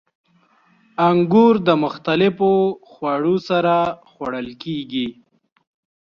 [1.07, 2.51] •انګور د مختلفو
[2.89, 3.75] خوړو سره
[4.11, 5.07] خوړل کېږي.